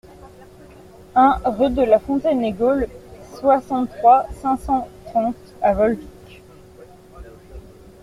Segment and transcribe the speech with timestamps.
[1.13, 2.87] un rue de la Fontaine Egaules,
[3.39, 6.41] soixante-trois, cinq cent trente à Volvic